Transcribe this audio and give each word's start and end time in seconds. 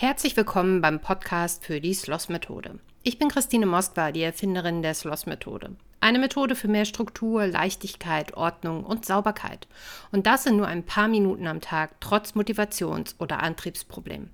Herzlich 0.00 0.34
willkommen 0.34 0.80
beim 0.80 1.00
Podcast 1.00 1.62
für 1.62 1.78
die 1.78 1.92
Sloss-Methode. 1.92 2.78
Ich 3.02 3.18
bin 3.18 3.28
Christine 3.28 3.66
Moskwa, 3.66 4.12
die 4.12 4.22
Erfinderin 4.22 4.80
der 4.80 4.94
Sloss-Methode. 4.94 5.76
Eine 6.00 6.18
Methode 6.18 6.54
für 6.54 6.68
mehr 6.68 6.86
Struktur, 6.86 7.46
Leichtigkeit, 7.46 8.34
Ordnung 8.34 8.82
und 8.82 9.04
Sauberkeit. 9.04 9.68
Und 10.10 10.26
das 10.26 10.46
in 10.46 10.56
nur 10.56 10.66
ein 10.66 10.86
paar 10.86 11.06
Minuten 11.06 11.46
am 11.46 11.60
Tag, 11.60 12.00
trotz 12.00 12.34
Motivations- 12.34 13.14
oder 13.18 13.42
Antriebsproblemen. 13.42 14.30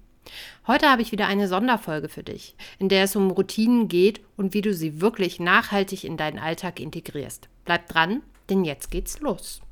Heute 0.69 0.89
habe 0.89 1.03
ich 1.03 1.11
wieder 1.11 1.27
eine 1.27 1.49
Sonderfolge 1.49 2.09
für 2.09 2.23
dich, 2.23 2.55
in 2.79 2.89
der 2.89 3.03
es 3.03 3.17
um 3.17 3.33
Routinen 3.33 3.89
geht 3.89 4.21
und 4.37 4.55
wie 4.55 4.63
du 4.63 4.73
sie 4.73 5.01
wirklich 5.01 5.41
nachhaltig 5.41 6.05
in 6.05 6.17
deinen 6.17 6.39
Alltag 6.39 6.79
integrierst. 6.79 7.49
Bleib 7.65 7.89
dran, 7.89 8.23
denn 8.51 8.65
jetzt 8.65 8.93
geht's 8.93 9.19
los. 9.19 9.63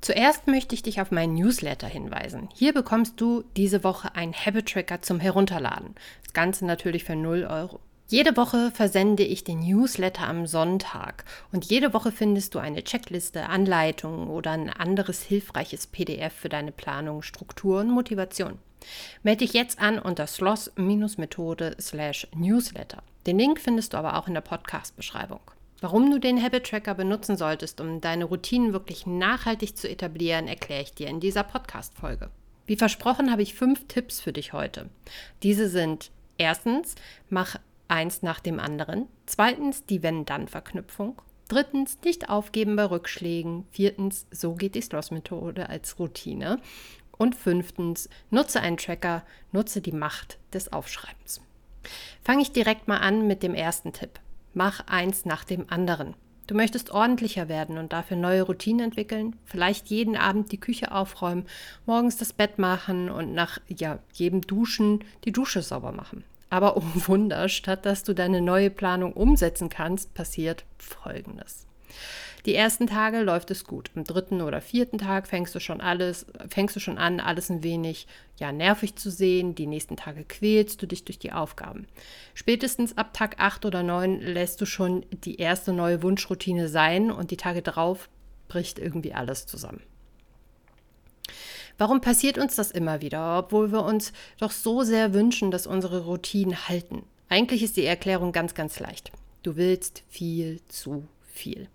Zuerst 0.00 0.46
möchte 0.46 0.74
ich 0.74 0.82
dich 0.82 1.00
auf 1.00 1.10
meinen 1.10 1.34
Newsletter 1.34 1.86
hinweisen. 1.86 2.48
Hier 2.54 2.72
bekommst 2.72 3.20
du 3.20 3.44
diese 3.56 3.84
Woche 3.84 4.14
einen 4.14 4.32
Habit 4.32 4.70
Tracker 4.70 5.02
zum 5.02 5.20
Herunterladen. 5.20 5.94
Das 6.22 6.32
Ganze 6.32 6.64
natürlich 6.64 7.04
für 7.04 7.16
0 7.16 7.44
Euro. 7.44 7.80
Jede 8.08 8.36
Woche 8.36 8.72
versende 8.72 9.22
ich 9.22 9.44
den 9.44 9.60
Newsletter 9.60 10.26
am 10.26 10.46
Sonntag 10.46 11.24
und 11.52 11.66
jede 11.66 11.94
Woche 11.94 12.10
findest 12.10 12.54
du 12.54 12.58
eine 12.58 12.82
Checkliste, 12.82 13.46
Anleitungen 13.46 14.28
oder 14.28 14.50
ein 14.50 14.68
anderes 14.68 15.22
hilfreiches 15.22 15.86
PDF 15.86 16.32
für 16.32 16.48
deine 16.48 16.72
Planung, 16.72 17.22
Struktur 17.22 17.80
und 17.80 17.90
Motivation. 17.90 18.58
Melde 19.22 19.44
dich 19.44 19.52
jetzt 19.52 19.78
an 19.78 19.98
unter 19.98 20.26
sloss-methode 20.26 21.76
slash 21.80 22.26
newsletter. 22.34 23.02
Den 23.26 23.38
Link 23.38 23.60
findest 23.60 23.92
du 23.92 23.98
aber 23.98 24.16
auch 24.16 24.26
in 24.26 24.34
der 24.34 24.40
Podcast-Beschreibung. 24.40 25.40
Warum 25.80 26.10
du 26.10 26.18
den 26.18 26.42
Habit 26.42 26.66
Tracker 26.68 26.94
benutzen 26.94 27.38
solltest, 27.38 27.80
um 27.80 28.02
deine 28.02 28.26
Routinen 28.26 28.74
wirklich 28.74 29.06
nachhaltig 29.06 29.78
zu 29.78 29.88
etablieren, 29.88 30.46
erkläre 30.46 30.82
ich 30.82 30.92
dir 30.92 31.08
in 31.08 31.20
dieser 31.20 31.42
Podcast-Folge. 31.42 32.30
Wie 32.66 32.76
versprochen 32.76 33.32
habe 33.32 33.40
ich 33.40 33.54
fünf 33.54 33.88
Tipps 33.88 34.20
für 34.20 34.32
dich 34.32 34.52
heute. 34.52 34.90
Diese 35.42 35.68
sind 35.70 36.10
erstens, 36.36 36.96
mach 37.30 37.56
eins 37.88 38.20
nach 38.22 38.40
dem 38.40 38.60
anderen. 38.60 39.06
Zweitens, 39.24 39.86
die 39.86 40.02
Wenn-Dann-Verknüpfung. 40.02 41.20
Drittens, 41.48 41.98
nicht 42.04 42.28
aufgeben 42.28 42.76
bei 42.76 42.84
Rückschlägen. 42.84 43.64
Viertens, 43.72 44.26
so 44.30 44.54
geht 44.54 44.74
die 44.74 44.82
Sloss-Methode 44.82 45.68
als 45.70 45.98
Routine. 45.98 46.60
Und 47.16 47.34
fünftens, 47.34 48.10
nutze 48.30 48.60
einen 48.60 48.76
Tracker, 48.76 49.24
nutze 49.50 49.80
die 49.80 49.92
Macht 49.92 50.38
des 50.52 50.72
Aufschreibens. 50.72 51.40
Fange 52.22 52.42
ich 52.42 52.52
direkt 52.52 52.86
mal 52.86 52.98
an 52.98 53.26
mit 53.26 53.42
dem 53.42 53.54
ersten 53.54 53.94
Tipp. 53.94 54.20
Mach 54.54 54.86
eins 54.86 55.24
nach 55.24 55.44
dem 55.44 55.66
anderen. 55.70 56.14
Du 56.46 56.56
möchtest 56.56 56.90
ordentlicher 56.90 57.48
werden 57.48 57.78
und 57.78 57.92
dafür 57.92 58.16
neue 58.16 58.42
Routinen 58.42 58.86
entwickeln, 58.86 59.36
vielleicht 59.44 59.86
jeden 59.86 60.16
Abend 60.16 60.50
die 60.50 60.58
Küche 60.58 60.90
aufräumen, 60.90 61.46
morgens 61.86 62.16
das 62.16 62.32
Bett 62.32 62.58
machen 62.58 63.08
und 63.08 63.32
nach 63.32 63.60
ja, 63.68 64.00
jedem 64.12 64.40
Duschen 64.40 65.04
die 65.24 65.30
Dusche 65.30 65.62
sauber 65.62 65.92
machen. 65.92 66.24
Aber 66.48 66.76
oh 66.76 66.82
Wunder, 67.06 67.48
statt 67.48 67.86
dass 67.86 68.02
du 68.02 68.14
deine 68.14 68.40
neue 68.40 68.70
Planung 68.70 69.12
umsetzen 69.12 69.68
kannst, 69.68 70.12
passiert 70.14 70.64
Folgendes. 70.78 71.68
Die 72.46 72.54
ersten 72.54 72.86
Tage 72.86 73.20
läuft 73.20 73.50
es 73.50 73.64
gut. 73.64 73.90
Am 73.94 74.04
dritten 74.04 74.40
oder 74.40 74.60
vierten 74.60 74.98
Tag 74.98 75.26
fängst 75.26 75.54
du 75.54 75.60
schon 75.60 75.80
alles, 75.80 76.26
fängst 76.48 76.74
du 76.74 76.80
schon 76.80 76.98
an, 76.98 77.20
alles 77.20 77.50
ein 77.50 77.62
wenig 77.62 78.06
ja, 78.38 78.52
nervig 78.52 78.96
zu 78.96 79.10
sehen. 79.10 79.54
Die 79.54 79.66
nächsten 79.66 79.96
Tage 79.96 80.24
quälst 80.24 80.80
du 80.80 80.86
dich 80.86 81.04
durch 81.04 81.18
die 81.18 81.32
Aufgaben. 81.32 81.86
Spätestens 82.34 82.96
ab 82.96 83.12
Tag 83.12 83.38
8 83.38 83.66
oder 83.66 83.82
9 83.82 84.20
lässt 84.20 84.60
du 84.60 84.66
schon 84.66 85.04
die 85.10 85.36
erste 85.36 85.72
neue 85.72 86.02
Wunschroutine 86.02 86.68
sein 86.68 87.10
und 87.10 87.30
die 87.30 87.36
Tage 87.36 87.62
drauf 87.62 88.08
bricht 88.48 88.78
irgendwie 88.78 89.12
alles 89.12 89.46
zusammen. 89.46 89.82
Warum 91.78 92.00
passiert 92.00 92.36
uns 92.36 92.56
das 92.56 92.70
immer 92.70 93.00
wieder, 93.00 93.38
obwohl 93.38 93.72
wir 93.72 93.84
uns 93.84 94.12
doch 94.38 94.50
so 94.50 94.82
sehr 94.82 95.14
wünschen, 95.14 95.50
dass 95.50 95.66
unsere 95.66 96.04
Routinen 96.04 96.68
halten? 96.68 97.04
Eigentlich 97.30 97.62
ist 97.62 97.76
die 97.76 97.84
Erklärung 97.84 98.32
ganz, 98.32 98.54
ganz 98.54 98.78
leicht. 98.80 99.12
Du 99.42 99.56
willst 99.56 100.02
viel 100.08 100.60
zu 100.68 101.06
viel. 101.32 101.68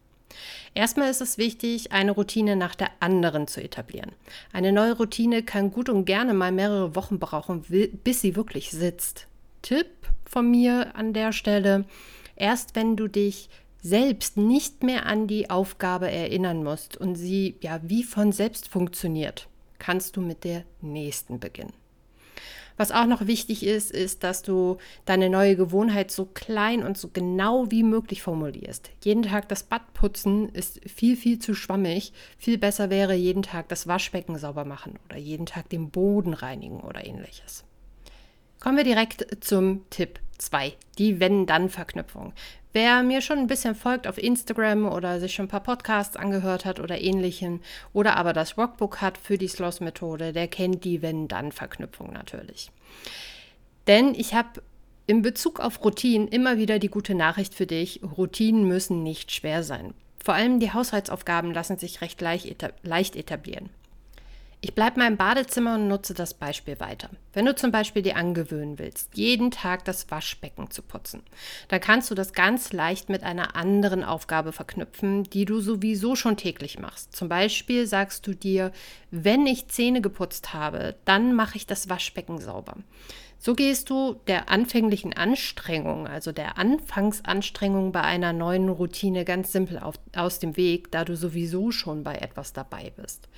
Erstmal 0.74 1.10
ist 1.10 1.22
es 1.22 1.38
wichtig, 1.38 1.92
eine 1.92 2.12
Routine 2.12 2.56
nach 2.56 2.76
der 2.76 2.90
anderen 3.00 3.48
zu 3.48 3.62
etablieren. 3.62 4.12
Eine 4.52 4.72
neue 4.72 4.98
Routine 4.98 5.44
kann 5.44 5.72
gut 5.72 5.90
und 5.90 6.06
gerne 6.06 6.34
mal 6.34 6.52
mehrere 6.52 6.96
Wochen 6.96 7.20
brauchen, 7.20 7.64
bis 8.04 8.22
sie 8.22 8.36
wirklich 8.36 8.72
sitzt. 8.72 9.28
Tipp 9.62 9.88
von 10.26 10.50
mir 10.50 10.96
an 10.96 11.14
der 11.14 11.32
Stelle, 11.32 11.86
erst 12.36 12.76
wenn 12.76 12.96
du 12.96 13.08
dich 13.08 13.50
selbst 13.82 14.36
nicht 14.36 14.84
mehr 14.84 15.06
an 15.06 15.28
die 15.28 15.50
Aufgabe 15.50 16.10
erinnern 16.10 16.64
musst 16.64 16.98
und 16.98 17.16
sie 17.16 17.56
ja 17.62 17.80
wie 17.84 18.04
von 18.04 18.32
selbst 18.32 18.68
funktioniert, 18.68 19.48
kannst 19.78 20.18
du 20.18 20.22
mit 20.22 20.44
der 20.44 20.64
nächsten 20.82 21.40
beginnen. 21.40 21.74
Was 22.78 22.92
auch 22.92 23.06
noch 23.06 23.28
wichtig 23.28 23.66
ist, 23.66 23.92
ist, 23.92 24.24
dass 24.24 24.42
du 24.42 24.78
deine 25.06 25.30
neue 25.30 25.56
Gewohnheit 25.56 26.12
so 26.12 26.26
klein 26.26 26.84
und 26.84 26.98
so 26.98 27.10
genau 27.12 27.72
wie 27.72 27.84
möglich 27.84 28.22
formulierst. 28.22 28.92
Jeden 29.04 29.24
Tag 29.24 29.48
das 29.50 29.64
Bad 29.64 29.94
putzen 29.94 30.50
ist 30.50 30.82
viel, 30.90 31.16
viel 31.16 31.40
zu 31.40 31.54
schwammig. 31.54 32.14
Viel 32.38 32.58
besser 32.58 32.90
wäre 32.90 33.16
jeden 33.16 33.44
Tag 33.44 33.70
das 33.70 33.88
Waschbecken 33.88 34.38
sauber 34.38 34.66
machen 34.66 35.00
oder 35.06 35.18
jeden 35.18 35.46
Tag 35.46 35.70
den 35.70 35.90
Boden 35.90 36.34
reinigen 36.34 36.82
oder 36.82 37.06
ähnliches. 37.06 37.64
Kommen 38.66 38.78
wir 38.78 38.84
direkt 38.84 39.44
zum 39.46 39.88
Tipp 39.92 40.20
2, 40.40 40.74
die 40.98 41.20
Wenn-Dann-Verknüpfung. 41.20 42.34
Wer 42.74 43.04
mir 43.04 43.22
schon 43.22 43.38
ein 43.38 43.46
bisschen 43.46 43.76
folgt 43.76 44.08
auf 44.08 44.18
Instagram 44.18 44.88
oder 44.88 45.20
sich 45.20 45.36
schon 45.36 45.46
ein 45.46 45.50
paar 45.50 45.62
Podcasts 45.62 46.18
angehört 46.18 46.66
hat 46.66 46.80
oder 46.80 47.00
ähnlichem 47.00 47.62
oder 47.94 48.18
aber 48.18 48.34
das 48.34 48.58
Workbook 48.58 49.02
hat 49.02 49.20
für 49.20 49.38
die 49.38 49.50
Sloss-Methode, 49.50 50.34
der 50.34 50.48
kennt 50.48 50.84
die 50.84 51.04
Wenn-Dann-Verknüpfung 51.04 52.12
natürlich. 52.12 52.72
Denn 53.86 54.16
ich 54.16 54.34
habe 54.34 54.64
in 55.06 55.22
Bezug 55.22 55.60
auf 55.60 55.86
Routinen 55.86 56.28
immer 56.28 56.58
wieder 56.58 56.80
die 56.80 56.90
gute 56.90 57.14
Nachricht 57.14 57.54
für 57.54 57.68
dich, 57.68 58.02
Routinen 58.18 58.68
müssen 58.68 59.04
nicht 59.04 59.32
schwer 59.32 59.62
sein. 59.62 59.94
Vor 60.18 60.34
allem 60.34 60.60
die 60.60 60.74
Haushaltsaufgaben 60.74 61.54
lassen 61.54 61.78
sich 61.78 62.02
recht 62.02 62.20
leicht 62.20 63.16
etablieren. 63.16 63.70
Ich 64.62 64.74
bleibe 64.74 65.00
mal 65.00 65.08
im 65.08 65.18
Badezimmer 65.18 65.76
und 65.76 65.88
nutze 65.88 66.14
das 66.14 66.34
Beispiel 66.34 66.80
weiter. 66.80 67.10
Wenn 67.34 67.46
du 67.46 67.56
zum 67.56 67.72
Beispiel 67.72 68.02
dir 68.02 68.16
angewöhnen 68.16 68.80
willst, 68.80 69.16
jeden 69.16 69.52
Tag 69.52 69.86
das 69.86 70.10
Waschbecken 70.10 70.72
zu 70.72 70.82
putzen, 70.82 71.22
dann 71.68 71.80
kannst 71.82 72.10
du 72.10 72.16
das 72.16 72.34
ganz 72.34 72.74
leicht 72.74 73.10
mit 73.10 73.24
einer 73.24 73.56
anderen 73.56 74.04
Aufgabe 74.04 74.54
verknüpfen, 74.54 75.24
die 75.24 75.46
du 75.46 75.60
sowieso 75.60 76.16
schon 76.16 76.38
täglich 76.38 76.80
machst. 76.80 77.16
Zum 77.16 77.30
Beispiel 77.30 77.86
sagst 77.86 78.26
du 78.26 78.34
dir, 78.34 78.72
wenn 79.12 79.46
ich 79.46 79.68
Zähne 79.68 80.02
geputzt 80.02 80.54
habe, 80.54 80.96
dann 81.06 81.36
mache 81.36 81.58
ich 81.58 81.68
das 81.68 81.90
Waschbecken 81.90 82.40
sauber. 82.40 82.78
So 83.46 83.54
gehst 83.54 83.92
du 83.92 84.16
der 84.26 84.50
anfänglichen 84.50 85.14
Anstrengung, 85.14 86.08
also 86.08 86.32
der 86.32 86.58
Anfangsanstrengung 86.58 87.92
bei 87.92 88.02
einer 88.02 88.34
neuen 88.34 88.70
Routine 88.70 89.24
ganz 89.24 89.52
simpel 89.52 89.78
auf, 89.78 89.98
aus 90.16 90.40
dem 90.40 90.58
Weg, 90.58 90.90
da 90.90 91.06
du 91.06 91.16
sowieso 91.16 91.70
schon 91.70 92.04
bei 92.04 92.16
etwas 92.16 92.54
dabei 92.54 92.92
bist. 92.96 93.30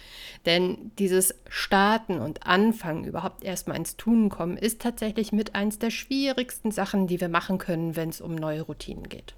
Denn 0.45 0.93
dieses 0.97 1.35
Starten 1.49 2.19
und 2.19 2.47
Anfangen, 2.47 3.03
überhaupt 3.03 3.43
erstmal 3.43 3.75
ins 3.75 3.97
Tun 3.97 4.29
kommen, 4.29 4.55
ist 4.55 4.81
tatsächlich 4.81 5.33
mit 5.33 5.55
eins 5.55 5.77
der 5.77 5.89
schwierigsten 5.89 6.71
Sachen, 6.71 7.07
die 7.07 7.19
wir 7.19 7.27
machen 7.27 7.57
können, 7.57 7.97
wenn 7.97 8.07
es 8.07 8.21
um 8.21 8.33
neue 8.33 8.61
Routinen 8.61 9.09
geht. 9.09 9.35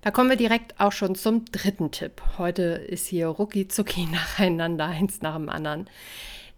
Da 0.00 0.10
kommen 0.10 0.30
wir 0.30 0.38
direkt 0.38 0.80
auch 0.80 0.92
schon 0.92 1.16
zum 1.16 1.44
dritten 1.44 1.90
Tipp. 1.90 2.22
Heute 2.38 2.62
ist 2.62 3.08
hier 3.08 3.26
rucki 3.26 3.68
zucki 3.68 4.06
nacheinander, 4.10 4.86
eins 4.86 5.20
nach 5.20 5.36
dem 5.36 5.50
anderen. 5.50 5.90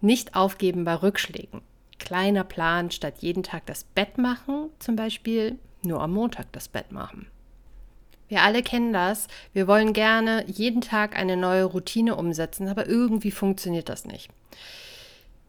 Nicht 0.00 0.36
aufgeben 0.36 0.84
bei 0.84 0.94
Rückschlägen 0.94 1.62
kleiner 2.02 2.44
Plan, 2.44 2.90
statt 2.90 3.14
jeden 3.20 3.42
Tag 3.42 3.64
das 3.66 3.84
Bett 3.84 4.18
machen, 4.18 4.70
zum 4.80 4.96
Beispiel 4.96 5.58
nur 5.82 6.00
am 6.00 6.12
Montag 6.12 6.52
das 6.52 6.68
Bett 6.68 6.90
machen. 6.90 7.28
Wir 8.28 8.42
alle 8.42 8.62
kennen 8.62 8.92
das. 8.92 9.28
Wir 9.52 9.68
wollen 9.68 9.92
gerne 9.92 10.44
jeden 10.48 10.80
Tag 10.80 11.16
eine 11.16 11.36
neue 11.36 11.64
Routine 11.64 12.16
umsetzen, 12.16 12.66
aber 12.66 12.88
irgendwie 12.88 13.30
funktioniert 13.30 13.88
das 13.88 14.04
nicht. 14.04 14.30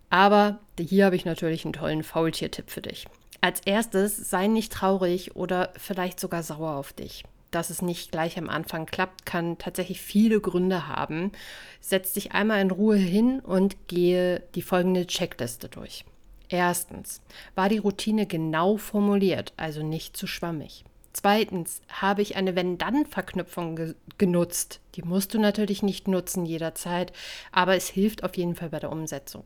Aber 0.10 0.60
hier 0.80 1.06
habe 1.06 1.16
ich 1.16 1.26
natürlich 1.26 1.66
einen 1.66 1.74
tollen 1.74 2.04
Faultier-Tipp 2.04 2.70
für 2.70 2.82
dich. 2.82 3.08
Als 3.42 3.62
erstes 3.62 4.30
sei 4.30 4.48
nicht 4.48 4.72
traurig 4.72 5.36
oder 5.36 5.74
vielleicht 5.78 6.20
sogar 6.20 6.44
sauer 6.44 6.76
auf 6.76 6.94
dich. 6.94 7.24
Dass 7.52 7.70
es 7.70 7.82
nicht 7.82 8.12
gleich 8.12 8.38
am 8.38 8.50
Anfang 8.50 8.86
klappt, 8.86 9.26
kann 9.26 9.58
tatsächlich 9.58 10.02
viele 10.02 10.40
Gründe 10.40 10.88
haben. 10.88 11.32
Setz 11.80 12.14
dich 12.14 12.34
einmal 12.34 12.62
in 12.62 12.72
Ruhe 12.72 12.96
hin 12.96 13.40
und 13.40 13.88
gehe 13.88 14.44
die 14.56 14.62
folgende 14.62 15.08
Checkliste 15.08 15.70
durch. 15.70 16.06
Erstens, 16.54 17.20
war 17.56 17.68
die 17.68 17.80
Routine 17.80 18.28
genau 18.28 18.78
formuliert, 18.78 19.54
also 19.58 19.82
nicht 19.82 20.16
zu 20.16 20.28
schwammig. 20.28 20.86
Zweitens, 21.12 21.82
habe 21.90 22.22
ich 22.22 22.36
eine 22.36 22.56
Wenn-Dann-Verknüpfung 22.56 23.76
ge 23.76 23.96
genutzt. 24.20 24.80
Die 24.94 25.02
musst 25.02 25.34
du 25.34 25.40
natürlich 25.40 25.82
nicht 25.82 26.08
nutzen 26.08 26.46
jederzeit, 26.46 27.12
aber 27.52 27.76
es 27.76 27.88
hilft 27.88 28.24
auf 28.24 28.38
jeden 28.38 28.54
Fall 28.54 28.70
bei 28.70 28.78
der 28.78 28.92
Umsetzung. 28.92 29.46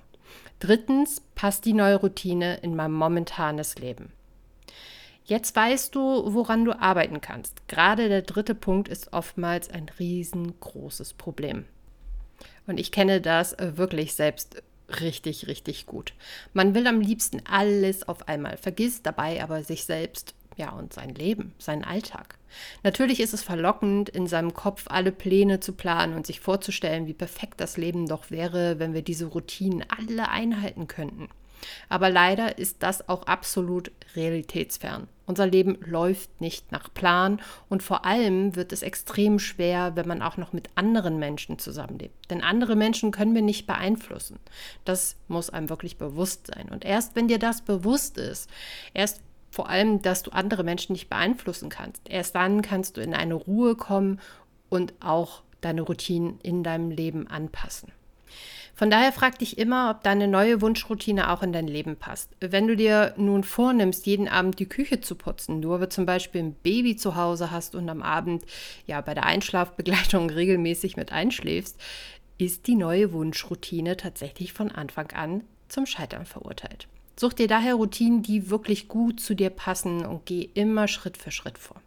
Drittens, 0.59 1.21
passt 1.33 1.63
die 1.63 1.71
neue 1.71 1.95
Routine 1.95 2.57
in 2.57 2.75
mein 2.75 2.91
momentanes 2.91 3.77
Leben. 3.77 4.11
Jetzt 5.23 5.55
weißt 5.55 5.95
du, 5.95 6.33
woran 6.33 6.65
du 6.65 6.77
arbeiten 6.77 7.21
kannst. 7.21 7.69
Gerade 7.69 8.09
der 8.09 8.23
dritte 8.23 8.53
Punkt 8.53 8.89
ist 8.89 9.13
oftmals 9.13 9.69
ein 9.69 9.87
riesengroßes 9.97 11.13
Problem. 11.13 11.63
Und 12.65 12.81
ich 12.81 12.91
kenne 12.91 13.21
das 13.21 13.55
wirklich 13.57 14.13
selbst 14.13 14.61
richtig, 14.89 15.47
richtig 15.47 15.85
gut. 15.85 16.13
Man 16.53 16.73
will 16.73 16.87
am 16.87 17.01
liebsten 17.01 17.41
alles 17.45 18.07
auf 18.07 18.27
einmal, 18.27 18.57
vergisst 18.57 19.05
dabei 19.05 19.43
aber 19.43 19.63
sich 19.63 19.85
selbst 19.85 20.33
ja, 20.57 20.71
und 20.71 20.91
sein 20.91 21.13
Leben, 21.13 21.53
seinen 21.59 21.83
Alltag. 21.83 22.37
Natürlich 22.83 23.19
ist 23.19 23.33
es 23.33 23.43
verlockend, 23.43 24.09
in 24.09 24.27
seinem 24.27 24.53
Kopf 24.53 24.85
alle 24.87 25.11
Pläne 25.11 25.59
zu 25.59 25.73
planen 25.73 26.15
und 26.15 26.25
sich 26.25 26.39
vorzustellen, 26.39 27.07
wie 27.07 27.13
perfekt 27.13 27.61
das 27.61 27.77
Leben 27.77 28.07
doch 28.07 28.31
wäre, 28.31 28.79
wenn 28.79 28.93
wir 28.93 29.03
diese 29.03 29.27
Routinen 29.27 29.85
alle 29.89 30.29
einhalten 30.29 30.87
könnten. 30.87 31.29
Aber 31.89 32.09
leider 32.09 32.57
ist 32.57 32.77
das 32.83 33.07
auch 33.09 33.23
absolut 33.23 33.91
realitätsfern. 34.15 35.07
Unser 35.25 35.45
Leben 35.45 35.77
läuft 35.81 36.39
nicht 36.39 36.71
nach 36.71 36.93
Plan 36.93 37.41
und 37.67 37.83
vor 37.83 38.05
allem 38.05 38.55
wird 38.55 38.71
es 38.71 38.81
extrem 38.81 39.39
schwer, 39.39 39.95
wenn 39.95 40.07
man 40.07 40.21
auch 40.21 40.37
noch 40.37 40.53
mit 40.53 40.69
anderen 40.75 41.19
Menschen 41.19 41.59
zusammenlebt. 41.59 42.29
Denn 42.29 42.41
andere 42.41 42.75
Menschen 42.75 43.11
können 43.11 43.35
wir 43.35 43.41
nicht 43.41 43.67
beeinflussen. 43.67 44.39
Das 44.85 45.17
muss 45.27 45.49
einem 45.49 45.69
wirklich 45.69 45.97
bewusst 45.97 46.47
sein. 46.47 46.69
Und 46.69 46.85
erst 46.85 47.15
wenn 47.15 47.27
dir 47.27 47.39
das 47.39 47.61
bewusst 47.61 48.17
ist, 48.17 48.49
erst 48.93 49.21
vor 49.49 49.69
allem, 49.69 50.01
dass 50.01 50.23
du 50.23 50.31
andere 50.31 50.63
Menschen 50.63 50.93
nicht 50.93 51.09
beeinflussen 51.09 51.69
kannst, 51.69 52.09
erst 52.09 52.35
dann 52.35 52.61
kannst 52.61 52.97
du 52.97 53.01
in 53.01 53.13
eine 53.13 53.33
Ruhe 53.33 53.75
kommen 53.75 54.19
und 54.69 54.93
auch 54.99 55.41
deine 55.61 55.81
Routinen 55.81 56.39
in 56.41 56.63
deinem 56.63 56.91
Leben 56.91 57.27
anpassen. 57.27 57.91
Von 58.77 58.91
daher 58.91 59.11
frag 59.11 59.39
dich 59.39 59.57
immer, 59.57 59.89
ob 59.89 60.03
deine 60.03 60.27
neue 60.27 60.61
Wunschroutine 60.61 61.31
auch 61.31 61.41
in 61.41 61.51
dein 61.51 61.67
Leben 61.67 61.95
passt. 61.95 62.29
Wenn 62.39 62.67
du 62.67 62.75
dir 62.75 63.15
nun 63.17 63.43
vornimmst, 63.43 64.05
jeden 64.05 64.27
Abend 64.27 64.59
die 64.59 64.69
Küche 64.69 65.01
zu 65.01 65.15
putzen, 65.15 65.63
du 65.63 65.73
aber 65.73 65.89
zum 65.89 66.05
Beispiel 66.05 66.43
ein 66.43 66.53
Baby 66.53 66.95
zu 66.95 67.15
Hause 67.15 67.49
hast 67.49 67.73
und 67.73 67.89
am 67.89 68.03
Abend 68.03 68.45
ja 68.85 69.01
bei 69.01 69.15
der 69.15 69.25
Einschlafbegleitung 69.25 70.29
regelmäßig 70.29 70.95
mit 70.95 71.11
einschläfst, 71.11 71.81
ist 72.37 72.67
die 72.67 72.75
neue 72.75 73.13
Wunschroutine 73.13 73.97
tatsächlich 73.97 74.53
von 74.53 74.71
Anfang 74.71 75.11
an 75.13 75.43
zum 75.69 75.87
Scheitern 75.87 76.27
verurteilt. 76.27 76.87
Such 77.19 77.33
dir 77.33 77.47
daher 77.47 77.75
Routinen, 77.75 78.21
die 78.21 78.49
wirklich 78.49 78.87
gut 78.87 79.19
zu 79.19 79.33
dir 79.33 79.49
passen 79.49 80.05
und 80.05 80.25
geh 80.25 80.49
immer 80.53 80.87
Schritt 80.87 81.17
für 81.17 81.31
Schritt 81.31 81.57
vor. 81.57 81.81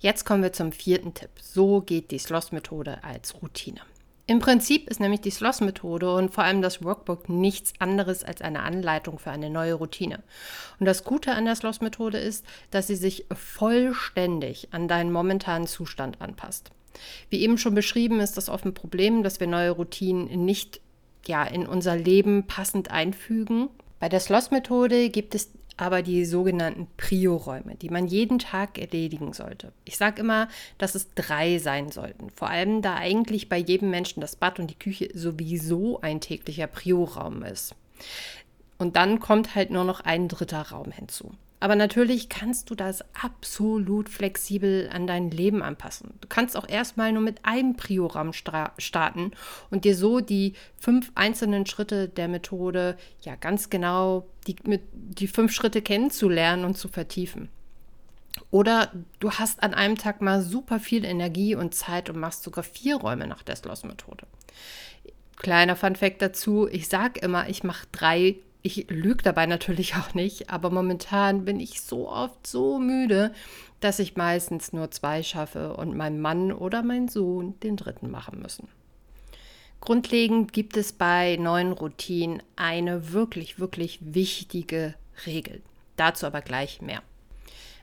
Jetzt 0.00 0.24
kommen 0.24 0.42
wir 0.42 0.52
zum 0.52 0.72
vierten 0.72 1.14
Tipp. 1.14 1.30
So 1.40 1.80
geht 1.80 2.10
die 2.10 2.18
Sloss-Methode 2.18 3.04
als 3.04 3.40
Routine. 3.40 3.80
Im 4.26 4.40
Prinzip 4.40 4.88
ist 4.90 4.98
nämlich 4.98 5.20
die 5.20 5.30
Sloss-Methode 5.30 6.12
und 6.14 6.34
vor 6.34 6.42
allem 6.42 6.60
das 6.60 6.82
Workbook 6.82 7.28
nichts 7.28 7.72
anderes 7.78 8.24
als 8.24 8.40
eine 8.40 8.62
Anleitung 8.62 9.20
für 9.20 9.30
eine 9.30 9.48
neue 9.48 9.74
Routine. 9.74 10.24
Und 10.80 10.86
das 10.86 11.04
Gute 11.04 11.32
an 11.32 11.44
der 11.44 11.54
Sloss-Methode 11.54 12.18
ist, 12.18 12.44
dass 12.72 12.88
sie 12.88 12.96
sich 12.96 13.26
vollständig 13.32 14.68
an 14.72 14.88
deinen 14.88 15.12
momentanen 15.12 15.68
Zustand 15.68 16.20
anpasst. 16.20 16.70
Wie 17.30 17.42
eben 17.42 17.58
schon 17.58 17.74
beschrieben, 17.74 18.18
ist 18.18 18.36
das 18.36 18.48
oft 18.48 18.64
ein 18.64 18.74
Problem, 18.74 19.22
dass 19.22 19.38
wir 19.38 19.46
neue 19.46 19.70
Routinen 19.70 20.44
nicht 20.44 20.80
ja, 21.26 21.44
in 21.44 21.66
unser 21.66 21.96
Leben 21.96 22.46
passend 22.48 22.90
einfügen. 22.90 23.68
Bei 24.02 24.08
der 24.08 24.18
Sloss-Methode 24.18 25.10
gibt 25.10 25.36
es 25.36 25.52
aber 25.76 26.02
die 26.02 26.24
sogenannten 26.24 26.88
Prio-Räume, 26.96 27.76
die 27.76 27.88
man 27.88 28.08
jeden 28.08 28.40
Tag 28.40 28.76
erledigen 28.76 29.32
sollte. 29.32 29.70
Ich 29.84 29.96
sage 29.96 30.22
immer, 30.22 30.48
dass 30.76 30.96
es 30.96 31.14
drei 31.14 31.58
sein 31.58 31.92
sollten. 31.92 32.28
Vor 32.30 32.50
allem, 32.50 32.82
da 32.82 32.96
eigentlich 32.96 33.48
bei 33.48 33.58
jedem 33.58 33.90
Menschen 33.90 34.20
das 34.20 34.34
Bad 34.34 34.58
und 34.58 34.68
die 34.68 34.78
Küche 34.78 35.08
sowieso 35.14 36.00
ein 36.00 36.20
täglicher 36.20 36.66
Prio-Raum 36.66 37.44
ist. 37.44 37.76
Und 38.76 38.96
dann 38.96 39.20
kommt 39.20 39.54
halt 39.54 39.70
nur 39.70 39.84
noch 39.84 40.00
ein 40.00 40.26
dritter 40.26 40.62
Raum 40.62 40.90
hinzu. 40.90 41.30
Aber 41.62 41.76
natürlich 41.76 42.28
kannst 42.28 42.70
du 42.70 42.74
das 42.74 43.04
absolut 43.14 44.08
flexibel 44.08 44.90
an 44.92 45.06
dein 45.06 45.30
Leben 45.30 45.62
anpassen. 45.62 46.14
Du 46.20 46.26
kannst 46.26 46.56
auch 46.56 46.68
erstmal 46.68 47.12
nur 47.12 47.22
mit 47.22 47.44
einem 47.44 47.76
Priogramm 47.76 48.32
starten 48.32 49.30
und 49.70 49.84
dir 49.84 49.94
so 49.94 50.18
die 50.18 50.54
fünf 50.76 51.12
einzelnen 51.14 51.64
Schritte 51.64 52.08
der 52.08 52.26
Methode 52.26 52.96
ja 53.20 53.36
ganz 53.36 53.70
genau 53.70 54.26
die, 54.48 54.56
mit, 54.64 54.82
die 54.92 55.28
fünf 55.28 55.52
Schritte 55.52 55.82
kennenzulernen 55.82 56.64
und 56.64 56.76
zu 56.76 56.88
vertiefen. 56.88 57.48
Oder 58.50 58.90
du 59.20 59.30
hast 59.30 59.62
an 59.62 59.72
einem 59.72 59.96
Tag 59.96 60.20
mal 60.20 60.42
super 60.42 60.80
viel 60.80 61.04
Energie 61.04 61.54
und 61.54 61.76
Zeit 61.76 62.10
und 62.10 62.18
machst 62.18 62.42
sogar 62.42 62.64
vier 62.64 62.96
Räume 62.96 63.28
nach 63.28 63.44
der 63.44 63.54
Sloss-Methode. 63.54 64.26
Kleiner 65.36 65.76
Fun-Fact 65.76 66.22
dazu: 66.22 66.66
Ich 66.66 66.88
sage 66.88 67.20
immer, 67.20 67.48
ich 67.48 67.62
mache 67.62 67.86
drei 67.92 68.38
ich 68.62 68.88
lüge 68.90 69.22
dabei 69.22 69.46
natürlich 69.46 69.94
auch 69.96 70.14
nicht, 70.14 70.50
aber 70.50 70.70
momentan 70.70 71.44
bin 71.44 71.60
ich 71.60 71.80
so 71.80 72.08
oft 72.08 72.46
so 72.46 72.78
müde, 72.78 73.32
dass 73.80 73.98
ich 73.98 74.16
meistens 74.16 74.72
nur 74.72 74.90
zwei 74.90 75.22
schaffe 75.22 75.76
und 75.76 75.96
mein 75.96 76.20
Mann 76.20 76.52
oder 76.52 76.82
mein 76.82 77.08
Sohn 77.08 77.58
den 77.60 77.76
dritten 77.76 78.10
machen 78.10 78.40
müssen. 78.40 78.68
Grundlegend 79.80 80.52
gibt 80.52 80.76
es 80.76 80.92
bei 80.92 81.36
neuen 81.36 81.72
Routinen 81.72 82.40
eine 82.54 83.12
wirklich, 83.12 83.58
wirklich 83.58 83.98
wichtige 84.00 84.94
Regel. 85.26 85.60
Dazu 85.96 86.26
aber 86.26 86.40
gleich 86.40 86.80
mehr. 86.80 87.02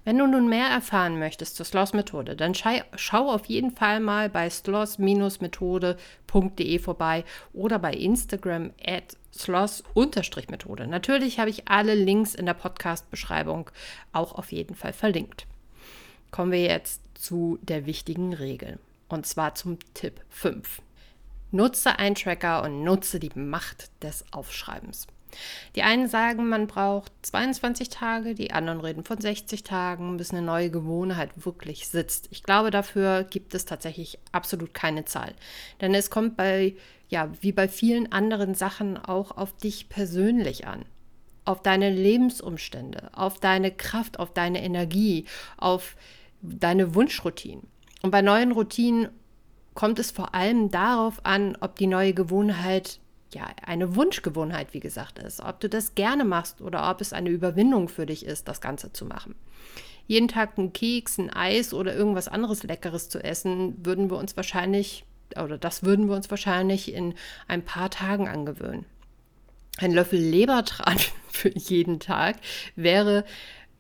Wenn 0.06 0.18
du 0.18 0.28
nun 0.28 0.48
mehr 0.50 0.68
erfahren 0.68 1.20
möchtest 1.20 1.58
zur 1.58 1.66
Sloss-Methode, 1.66 2.36
dann 2.36 2.54
schau 2.56 3.30
auf 3.30 3.46
jeden 3.46 3.76
Fall 3.76 4.00
mal 4.00 4.30
bei 4.30 4.50
sloss-methode.de 4.50 6.80
vorbei 6.80 7.26
oder 7.54 7.80
bei 7.80 7.94
Instagram 7.94 8.72
at 8.84 9.18
sloss-methode. 9.34 10.88
Natürlich 10.88 11.40
habe 11.40 11.50
ich 11.50 11.68
alle 11.68 11.96
Links 11.96 12.34
in 12.34 12.46
der 12.46 12.54
Podcast-Beschreibung 12.54 13.70
auch 14.14 14.32
auf 14.34 14.52
jeden 14.52 14.76
Fall 14.76 14.94
verlinkt. 14.94 15.46
Kommen 16.32 16.54
wir 16.54 16.64
jetzt 16.64 17.02
zu 17.14 17.60
der 17.62 17.86
wichtigen 17.86 18.34
Regel 18.34 18.80
und 19.10 19.28
zwar 19.28 19.56
zum 19.56 19.78
Tipp 19.94 20.22
5. 20.30 20.82
Nutze 21.52 22.00
einen 22.00 22.16
Tracker 22.16 22.64
und 22.64 22.84
nutze 22.84 23.20
die 23.20 23.38
Macht 23.38 23.92
des 24.02 24.24
Aufschreibens. 24.32 25.08
Die 25.76 25.84
einen 25.84 26.08
sagen, 26.08 26.50
man 26.50 26.68
braucht 26.68 27.12
22 27.22 27.90
Tage, 27.90 28.36
die 28.36 28.52
anderen 28.52 28.82
reden 28.82 29.04
von 29.04 29.20
60 29.20 29.64
Tagen, 29.64 30.18
bis 30.18 30.32
eine 30.32 30.42
neue 30.42 30.70
Gewohnheit 30.70 31.32
wirklich 31.46 31.88
sitzt. 31.88 32.28
Ich 32.32 32.44
glaube, 32.44 32.72
dafür 32.72 33.24
gibt 33.24 33.54
es 33.54 33.66
tatsächlich 33.66 34.20
absolut 34.32 34.74
keine 34.74 35.06
Zahl. 35.06 35.34
Denn 35.82 35.94
es 35.94 36.10
kommt 36.10 36.38
bei, 36.38 36.76
ja, 37.08 37.30
wie 37.42 37.52
bei 37.52 37.68
vielen 37.68 38.12
anderen 38.12 38.56
Sachen 38.56 38.98
auch 38.98 39.38
auf 39.38 39.56
dich 39.58 39.90
persönlich 39.90 40.68
an. 40.68 40.86
Auf 41.46 41.62
deine 41.62 41.90
Lebensumstände, 41.90 43.10
auf 43.14 43.40
deine 43.40 43.72
Kraft, 43.72 44.20
auf 44.20 44.34
deine 44.34 44.62
Energie, 44.62 45.26
auf 45.58 45.96
deine 46.42 46.96
Wunschroutinen. 46.96 47.68
Und 48.02 48.12
bei 48.12 48.22
neuen 48.22 48.52
Routinen 48.52 49.10
kommt 49.74 50.00
es 50.00 50.12
vor 50.12 50.36
allem 50.36 50.72
darauf 50.72 51.26
an, 51.26 51.58
ob 51.62 51.76
die 51.76 51.88
neue 51.88 52.14
Gewohnheit 52.14 53.00
ja, 53.34 53.48
eine 53.66 53.96
Wunschgewohnheit, 53.96 54.74
wie 54.74 54.80
gesagt, 54.80 55.20
ist. 55.20 55.40
Ob 55.42 55.60
du 55.60 55.70
das 55.70 55.96
gerne 55.96 56.26
machst 56.26 56.62
oder 56.62 56.90
ob 56.90 57.02
es 57.02 57.14
eine 57.14 57.30
Überwindung 57.30 57.88
für 57.90 58.06
dich 58.06 58.26
ist, 58.26 58.48
das 58.48 58.62
Ganze 58.62 58.92
zu 58.92 59.06
machen. 59.06 59.36
Jeden 60.08 60.28
Tag 60.28 60.58
einen 60.58 60.74
Keks, 60.74 61.20
ein 61.20 61.30
Eis 61.30 61.74
oder 61.74 61.96
irgendwas 61.96 62.28
anderes 62.28 62.64
Leckeres 62.64 63.10
zu 63.10 63.24
essen, 63.24 63.86
würden 63.86 64.10
wir 64.10 64.18
uns 64.18 64.36
wahrscheinlich, 64.36 65.06
oder 65.36 65.60
das 65.60 65.84
würden 65.84 66.10
wir 66.10 66.16
uns 66.16 66.32
wahrscheinlich 66.32 66.94
in 66.94 67.14
ein 67.48 67.64
paar 67.64 67.92
Tagen 67.92 68.28
angewöhnen. 68.28 68.86
Ein 69.78 69.92
Löffel 69.92 70.20
Lebertran 70.20 70.98
für 71.30 71.56
jeden 71.56 72.00
Tag 72.00 72.38
wäre 72.76 73.24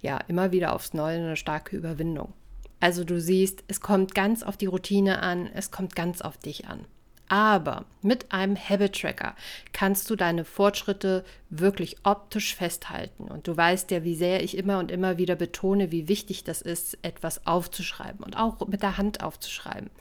ja 0.01 0.20
immer 0.27 0.51
wieder 0.51 0.74
aufs 0.74 0.94
Neue 0.94 1.18
eine 1.18 1.36
starke 1.36 1.75
Überwindung. 1.75 2.34
Also 2.79 3.03
du 3.03 3.20
siehst, 3.20 3.63
es 3.68 3.82
kommt 3.82 4.15
ganz 4.15 4.44
auf 4.44 4.56
die 4.56 4.68
Routine 4.68 5.22
an, 5.22 5.48
es 5.48 5.72
kommt 5.72 5.96
ganz 5.96 6.22
auf 6.22 6.38
dich 6.38 6.68
an. 6.68 6.86
Aber 7.30 7.86
mit 8.02 8.32
einem 8.32 8.58
Habit 8.58 9.00
Tracker 9.00 9.36
kannst 9.72 10.10
du 10.10 10.16
deine 10.16 10.44
Fortschritte 10.44 11.24
wirklich 11.52 11.98
optisch 12.04 12.56
festhalten. 12.56 13.26
Und 13.26 13.48
du 13.48 13.56
weißt 13.56 13.92
ja, 13.92 14.04
wie 14.04 14.16
sehr 14.16 14.44
ich 14.44 14.58
immer 14.58 14.80
und 14.80 14.90
immer 14.90 15.20
wieder 15.20 15.36
betone, 15.36 15.92
wie 15.92 16.08
wichtig 16.08 16.44
das 16.44 16.64
ist, 16.64 16.98
etwas 17.04 17.46
aufzuschreiben 17.46 18.24
und 18.24 18.36
auch 18.36 18.68
mit 18.68 18.82
der 18.82 18.98
Hand 18.98 19.24
aufzuschreiben. 19.24 19.92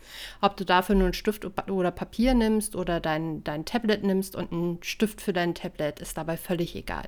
Ob 0.41 0.57
du 0.57 0.65
dafür 0.65 0.95
nur 0.95 1.05
einen 1.05 1.15
Stift 1.15 1.45
oder 1.45 1.91
Papier 1.91 2.33
nimmst 2.33 2.75
oder 2.75 2.99
dein, 2.99 3.45
dein 3.45 3.67
Tablet 3.67 4.03
nimmst 4.05 4.35
und 4.35 4.51
einen 4.51 4.83
Stift 4.83 5.21
für 5.21 5.35
dein 5.35 5.55
Tablet, 5.55 6.01
ist 6.01 6.17
dabei 6.17 6.39
völlig 6.39 6.75
egal. 6.75 7.05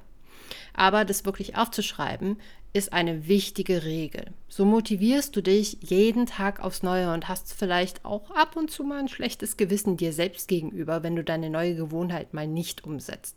Aber 0.75 1.04
das 1.04 1.25
wirklich 1.25 1.56
aufzuschreiben, 1.56 2.38
ist 2.73 2.92
eine 2.92 3.26
wichtige 3.26 3.85
Regel. 3.85 4.26
So 4.49 4.64
motivierst 4.64 5.35
du 5.35 5.42
dich 5.42 5.78
jeden 5.80 6.26
Tag 6.26 6.61
aufs 6.61 6.82
Neue 6.82 7.12
und 7.12 7.28
hast 7.28 7.52
vielleicht 7.52 8.04
auch 8.04 8.30
ab 8.30 8.56
und 8.56 8.70
zu 8.70 8.85
mal 8.85 9.00
ein 9.00 9.09
schlechtes 9.09 9.56
Gewissen 9.56 9.97
dir 9.97 10.12
selbst 10.12 10.47
gegenüber, 10.47 11.02
wenn 11.02 11.16
du 11.16 11.25
deine 11.25 11.50
neue 11.50 11.75
Gewohnheit 11.75 12.32
mal 12.32 12.47
nicht 12.47 12.85
umsetzt. 12.85 13.37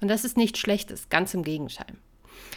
Und 0.00 0.08
das 0.08 0.24
ist 0.24 0.36
nichts 0.36 0.58
Schlechtes, 0.58 1.08
ganz 1.08 1.32
im 1.32 1.44
Gegenteil. 1.44 1.94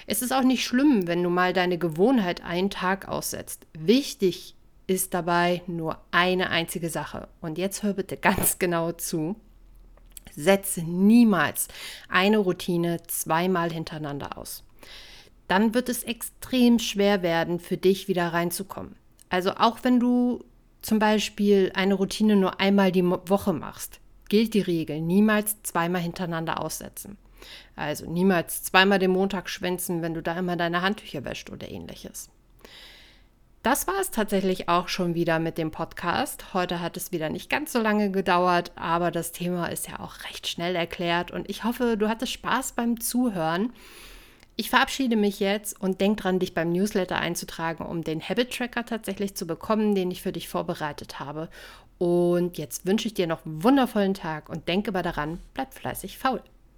Es 0.05 0.21
ist 0.21 0.33
auch 0.33 0.43
nicht 0.43 0.65
schlimm, 0.65 1.07
wenn 1.07 1.23
du 1.23 1.29
mal 1.29 1.53
deine 1.53 1.77
Gewohnheit 1.77 2.43
einen 2.43 2.69
Tag 2.69 3.07
aussetzt. 3.07 3.65
Wichtig 3.77 4.55
ist 4.87 5.13
dabei 5.13 5.61
nur 5.67 5.99
eine 6.11 6.49
einzige 6.49 6.89
Sache. 6.89 7.27
Und 7.41 7.57
jetzt 7.57 7.83
hör 7.83 7.93
bitte 7.93 8.17
ganz 8.21 8.59
genau 8.59 8.91
zu. 8.91 9.35
Setze 10.35 10.81
niemals 10.81 11.67
eine 12.09 12.37
Routine 12.37 12.97
zweimal 13.07 13.71
hintereinander 13.71 14.37
aus 14.37 14.63
dann 15.47 15.73
wird 15.73 15.89
es 15.89 16.03
extrem 16.03 16.79
schwer 16.79 17.21
werden, 17.21 17.59
für 17.59 17.77
dich 17.77 18.07
wieder 18.07 18.33
reinzukommen. 18.33 18.95
Also 19.29 19.51
auch 19.51 19.79
wenn 19.83 19.99
du 19.99 20.43
zum 20.81 20.99
Beispiel 20.99 21.71
eine 21.73 21.95
Routine 21.95 22.35
nur 22.35 22.59
einmal 22.59 22.91
die 22.91 23.05
Woche 23.05 23.53
machst, 23.53 23.99
gilt 24.29 24.53
die 24.53 24.61
Regel, 24.61 25.01
niemals 25.01 25.61
zweimal 25.63 26.01
hintereinander 26.01 26.61
aussetzen. 26.61 27.17
Also 27.75 28.09
niemals 28.09 28.63
zweimal 28.63 28.99
den 28.99 29.11
Montag 29.11 29.49
schwänzen, 29.49 30.01
wenn 30.01 30.13
du 30.13 30.21
da 30.21 30.37
immer 30.37 30.55
deine 30.55 30.81
Handtücher 30.81 31.23
wäscht 31.23 31.49
oder 31.49 31.69
ähnliches. 31.69 32.29
Das 33.69 33.85
war 33.85 33.99
es 33.99 34.11
tatsächlich 34.11 34.69
auch 34.69 34.87
schon 34.87 35.13
wieder 35.13 35.39
mit 35.39 35.57
dem 35.57 35.71
Podcast. 35.71 36.53
Heute 36.53 36.79
hat 36.79 36.95
es 36.95 37.11
wieder 37.11 37.27
nicht 37.27 37.49
ganz 37.49 37.73
so 37.73 37.81
lange 37.81 38.11
gedauert, 38.11 38.71
aber 38.77 39.11
das 39.11 39.33
Thema 39.33 39.65
ist 39.65 39.89
ja 39.89 39.99
auch 39.99 40.23
recht 40.23 40.47
schnell 40.47 40.73
erklärt 40.73 41.31
und 41.31 41.49
ich 41.49 41.65
hoffe, 41.65 41.97
du 41.97 42.07
hattest 42.07 42.31
Spaß 42.31 42.71
beim 42.71 43.01
Zuhören. 43.01 43.73
Ich 44.55 44.69
verabschiede 44.69 45.17
mich 45.17 45.41
jetzt 45.41 45.81
und 45.81 45.99
denk 45.99 46.15
dran, 46.15 46.39
dich 46.39 46.53
beim 46.53 46.71
Newsletter 46.71 47.17
einzutragen, 47.17 47.85
um 47.85 48.05
den 48.05 48.21
Habit 48.21 48.55
Tracker 48.55 48.85
tatsächlich 48.85 49.35
zu 49.35 49.45
bekommen, 49.45 49.95
den 49.95 50.11
ich 50.11 50.21
für 50.21 50.31
dich 50.31 50.47
vorbereitet 50.47 51.19
habe. 51.19 51.49
Und 51.97 52.57
jetzt 52.57 52.85
wünsche 52.85 53.09
ich 53.09 53.15
dir 53.15 53.27
noch 53.27 53.45
einen 53.45 53.65
wundervollen 53.65 54.13
Tag 54.13 54.47
und 54.47 54.69
denke 54.69 54.91
aber 54.91 55.03
daran, 55.03 55.41
bleib 55.53 55.73
fleißig 55.73 56.17
faul. 56.17 56.41